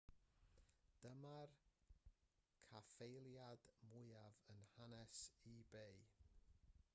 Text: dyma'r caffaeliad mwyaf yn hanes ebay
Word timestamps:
dyma'r 1.01 1.51
caffaeliad 2.71 3.69
mwyaf 3.91 4.41
yn 4.55 4.65
hanes 4.73 5.23
ebay 5.55 6.03